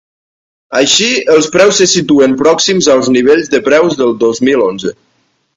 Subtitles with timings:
[0.79, 4.99] Així, els preus se situen pròxims als nivells de preus del dos mil onze.